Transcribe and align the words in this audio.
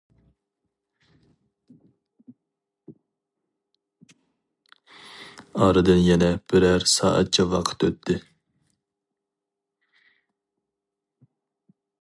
ئارىدىن 5.59 6.03
يەنە 6.07 6.31
بىرەر 6.53 6.87
سائەتچە 6.95 7.47
ۋاقىت 7.53 7.87
ئۆتتى. 7.89 8.19